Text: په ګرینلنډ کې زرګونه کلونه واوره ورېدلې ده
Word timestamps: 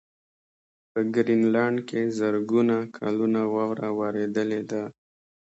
په 0.91 0.99
ګرینلنډ 1.13 1.77
کې 1.89 2.01
زرګونه 2.17 2.77
کلونه 2.97 3.41
واوره 3.53 3.89
ورېدلې 3.99 4.61
ده 4.71 4.83